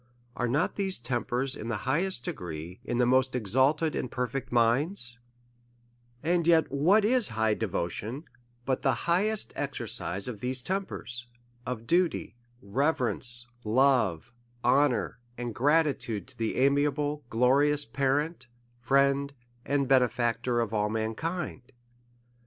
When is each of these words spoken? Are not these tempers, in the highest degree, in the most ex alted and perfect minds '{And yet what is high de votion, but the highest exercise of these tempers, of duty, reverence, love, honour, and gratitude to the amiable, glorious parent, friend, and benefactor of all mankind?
Are 0.35 0.47
not 0.47 0.77
these 0.77 0.97
tempers, 0.97 1.55
in 1.55 1.67
the 1.67 1.77
highest 1.85 2.25
degree, 2.25 2.79
in 2.83 2.97
the 2.97 3.05
most 3.05 3.35
ex 3.35 3.51
alted 3.51 3.93
and 3.93 4.09
perfect 4.09 4.51
minds 4.51 5.19
'{And 6.23 6.47
yet 6.47 6.71
what 6.71 7.05
is 7.05 7.27
high 7.27 7.53
de 7.53 7.67
votion, 7.67 8.23
but 8.65 8.81
the 8.81 9.05
highest 9.05 9.53
exercise 9.55 10.27
of 10.27 10.39
these 10.39 10.63
tempers, 10.63 11.27
of 11.67 11.85
duty, 11.85 12.35
reverence, 12.63 13.45
love, 13.63 14.33
honour, 14.65 15.19
and 15.37 15.53
gratitude 15.53 16.27
to 16.29 16.37
the 16.39 16.57
amiable, 16.57 17.23
glorious 17.29 17.85
parent, 17.85 18.47
friend, 18.79 19.35
and 19.63 19.87
benefactor 19.87 20.61
of 20.61 20.73
all 20.73 20.89
mankind? 20.89 21.61